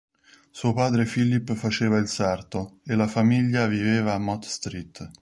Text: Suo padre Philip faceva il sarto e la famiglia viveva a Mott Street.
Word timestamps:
Suo 0.49 0.73
padre 0.73 1.05
Philip 1.05 1.53
faceva 1.53 1.99
il 1.99 2.07
sarto 2.07 2.79
e 2.83 2.95
la 2.95 3.05
famiglia 3.05 3.67
viveva 3.67 4.15
a 4.15 4.17
Mott 4.17 4.45
Street. 4.45 5.09